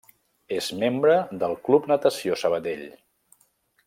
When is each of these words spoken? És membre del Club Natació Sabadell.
És 0.59 0.69
membre 0.83 1.17
del 1.43 1.53
Club 1.69 1.85
Natació 1.93 2.39
Sabadell. 2.45 2.85